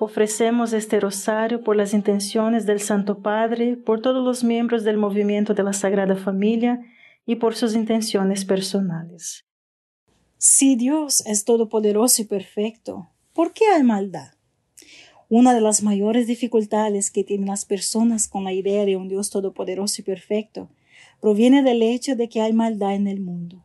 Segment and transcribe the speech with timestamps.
[0.00, 5.54] Ofrecemos este rosario por las intenciones del Santo Padre, por todos los miembros del movimiento
[5.54, 6.80] de la Sagrada Familia
[7.26, 9.44] y por sus intenciones personales.
[10.36, 14.32] Si Dios es todopoderoso y perfecto, ¿por qué hay maldad?
[15.28, 19.30] Una de las mayores dificultades que tienen las personas con la idea de un Dios
[19.30, 20.68] todopoderoso y perfecto
[21.20, 23.64] proviene del hecho de que hay maldad en el mundo.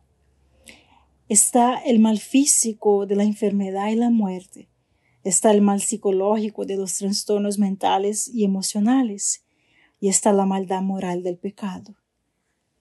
[1.28, 4.68] Está el mal físico de la enfermedad y la muerte,
[5.24, 9.44] está el mal psicológico de los trastornos mentales y emocionales,
[10.00, 11.94] y está la maldad moral del pecado.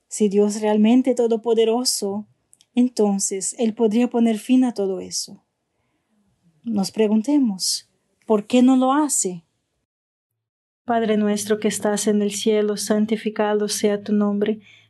[0.08, 2.28] Si Dios realmente todopoderoso,
[2.74, 5.44] entonces Él podría poner fin a todo eso.
[6.64, 7.90] Nos preguntemos,
[8.26, 9.44] ¿por qué no lo hace?
[10.86, 14.62] Padre nuestro que estás en el cielo, santificado sea tu nombre,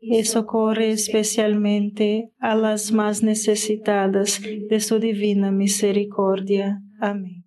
[0.00, 6.82] y socorre especialmente a las más necesitadas de su divina misericordia.
[7.00, 7.44] Amén.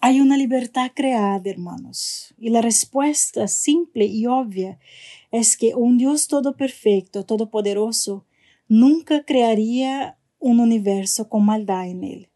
[0.00, 4.78] Hay una libertad creada, hermanos, y la respuesta simple y obvia
[5.30, 8.26] es que un Dios todo perfecto, todopoderoso,
[8.68, 12.30] nunca crearía un universo con maldad en él.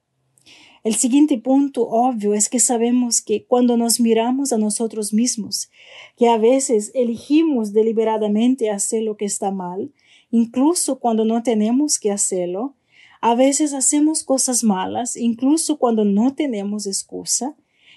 [0.82, 5.70] El siguiente punto obvio es que sabemos que cuando nos miramos a nosotros mismos,
[6.16, 9.92] que a veces elegimos deliberadamente hacer lo que está mal,
[10.30, 12.76] incluso cuando no tenemos que hacerlo,
[13.20, 17.54] a veces hacemos cosas malas, incluso cuando no tenemos excusa,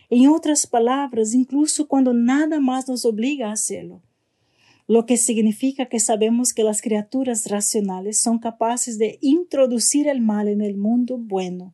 [0.10, 4.02] en otras palabras, incluso cuando nada más nos obliga a hacerlo
[4.86, 10.50] lo que significa que sabemos que las criaturas racionales son capaces de introducir el mal
[10.50, 11.74] en el mundo bueno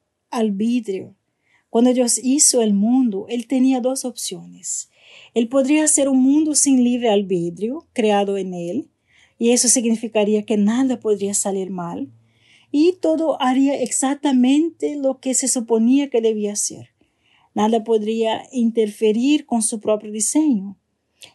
[0.31, 1.15] albedrío.
[1.69, 4.89] Cuando Dios hizo el mundo, Él tenía dos opciones.
[5.33, 8.89] Él podría hacer un mundo sin libre albedrío, creado en Él,
[9.37, 12.11] y eso significaría que nada podría salir mal,
[12.71, 16.89] y todo haría exactamente lo que se suponía que debía hacer.
[17.53, 20.77] Nada podría interferir con su propio diseño.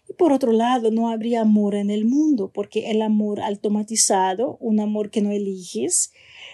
[0.09, 4.81] Y por otro lado, no habría amor en el mundo, porque el amor automatizado, un
[4.81, 6.13] amor que no eliges,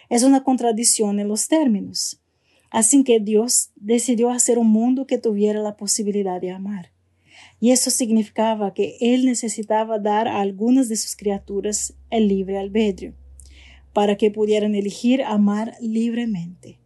[0.08, 2.21] es una contradicción en los términos.
[2.72, 6.90] Así que Dios decidió hacer un mundo que tuviera la posibilidad de amar.
[7.60, 13.12] Y eso significaba que Él necesitaba dar a algunas de sus criaturas el libre albedrío,
[13.92, 16.80] para que pudieran elegir amar libremente.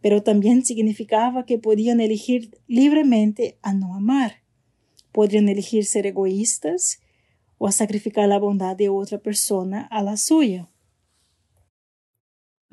[0.00, 4.42] Pero también significaba que podían elegir libremente a no amar.
[5.10, 7.00] Podrían elegir ser egoístas
[7.58, 10.70] o a sacrificar la bondad de otra persona a la suya.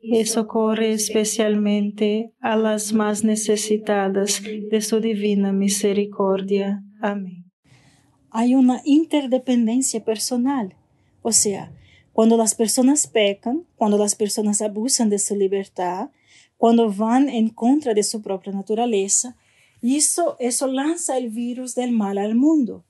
[0.00, 6.82] y socorre especialmente a las más necesitadas de su divina misericordia.
[7.00, 7.44] Amén.
[8.30, 10.76] Hay una interdependencia personal,
[11.22, 11.72] o sea,
[12.12, 16.10] cuando las personas pecan, cuando las personas abusan de su libertad,
[16.56, 19.36] cuando van en contra de su propia naturaleza,
[19.80, 22.84] y eso, eso lanza el virus del mal al mundo.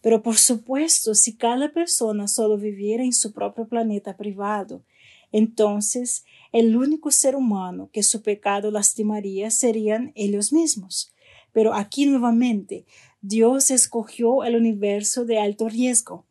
[0.00, 4.84] Pero por supuesto, si cada persona solo viviera en su propio planeta privado,
[5.32, 11.12] entonces el único ser humano que su pecado lastimaría serían ellos mismos.
[11.52, 12.86] Pero aquí nuevamente,
[13.20, 16.26] Dios escogió el universo de alto riesgo.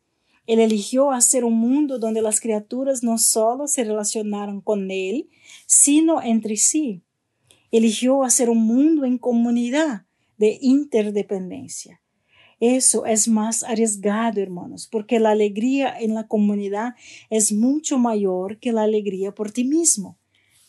[0.46, 5.28] Él eligió hacer un mundo donde las criaturas no solo se relacionaron con Él,
[5.66, 7.02] sino entre sí.
[7.70, 10.06] Eligió hacer un mundo en comunidad
[10.38, 11.97] de interdependencia.
[12.60, 16.94] Eso es más arriesgado, hermanos, porque la alegría en la comunidad
[17.30, 20.18] es mucho mayor que la alegría por ti mismo.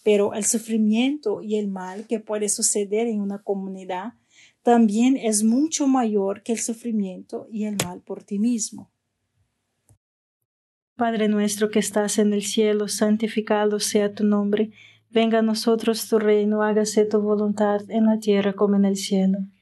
[0.03, 4.13] Pero el sufrimiento y el mal que puede suceder en una comunidad
[4.62, 8.91] también es mucho mayor que el sufrimiento y el mal por ti mismo.
[10.96, 14.72] Padre nuestro que estás en el cielo, santificado sea tu nombre.
[15.10, 19.39] Venga a nosotros tu reino, hágase tu voluntad en la tierra como en el cielo.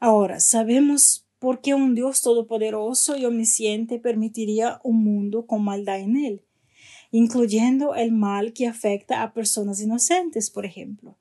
[0.00, 6.16] Ahora, sabemos por qué un Dios todopoderoso y omnisciente permitiría un mundo con maldad en
[6.16, 6.42] él,
[7.12, 11.16] incluyendo el mal que afecta a personas inocentes, por ejemplo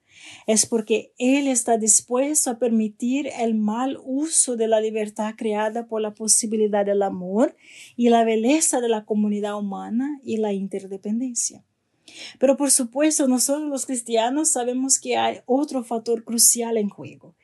[0.47, 6.01] es porque Él está dispuesto a permitir el mal uso de la libertad creada por
[6.01, 7.55] la posibilidad del amor
[7.95, 11.63] y la belleza de la comunidad humana y la interdependencia.
[12.39, 17.35] Pero por supuesto, nosotros los cristianos sabemos que hay otro factor crucial en juego.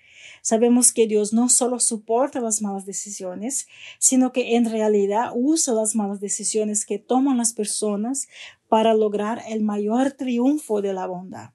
[0.46, 3.66] Sabemos que Dios no solo soporta las malas decisiones,
[3.98, 8.28] sino que en realidad usa las malas decisiones que toman las personas
[8.70, 11.50] para lograr el mayor triunfo de la bondad.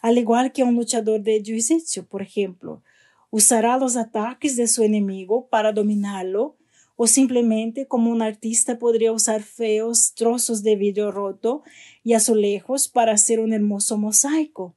[0.00, 2.82] Al igual que un luchador de jiu-jitsu, por ejemplo,
[3.28, 6.56] usará los ataques de su enemigo para dominarlo,
[6.96, 11.64] o simplemente como un artista podría usar feos trozos de vidrio roto
[12.02, 14.74] y azulejos para hacer un hermoso mosaico.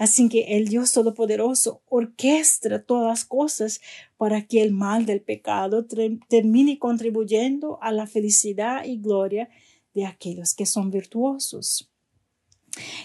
[0.00, 3.82] Así que el Dios Todopoderoso orquestra todas las cosas
[4.16, 5.86] para que el mal del pecado
[6.26, 9.50] termine contribuyendo a la felicidad y gloria
[9.92, 11.92] de aquellos que son virtuosos.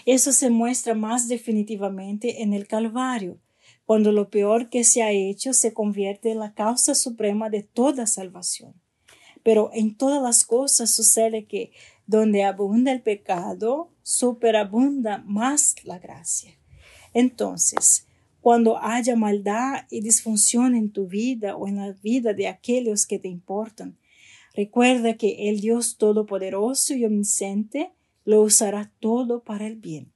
[0.06, 3.42] Eso se muestra más definitivamente en el Calvario,
[3.84, 8.06] cuando lo peor que se ha hecho se convierte en la causa suprema de toda
[8.06, 8.72] salvación.
[9.42, 11.72] Pero en todas las cosas sucede que
[12.06, 16.56] donde abunda el pecado, superabunda más la gracia.
[17.18, 18.06] Entonces,
[18.42, 23.18] cuando haya maldad y disfunción en tu vida o en la vida de aquellos que
[23.18, 23.96] te importan,
[24.54, 27.94] recuerda que el Dios Todopoderoso y Omnisciente
[28.26, 30.12] lo usará todo para el bien.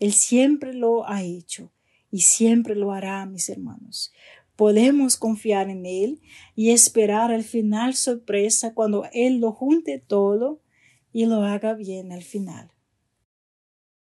[0.00, 1.70] Él siempre lo ha hecho
[2.10, 4.12] y siempre lo hará, mis hermanos.
[4.56, 6.22] Podemos confiar en Él
[6.56, 10.60] y esperar al final sorpresa cuando Él lo junte todo
[11.12, 12.72] y lo haga bien al final.